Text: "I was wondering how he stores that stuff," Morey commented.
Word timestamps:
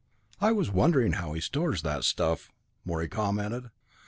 "I 0.39 0.51
was 0.51 0.71
wondering 0.71 1.11
how 1.11 1.33
he 1.33 1.41
stores 1.41 1.83
that 1.83 2.03
stuff," 2.03 2.51
Morey 2.85 3.07
commented. 3.07 3.69